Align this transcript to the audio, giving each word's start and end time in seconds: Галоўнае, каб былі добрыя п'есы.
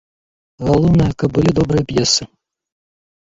Галоўнае, 0.69 1.09
каб 1.23 1.29
былі 1.35 1.51
добрыя 1.59 1.83
п'есы. 1.91 2.23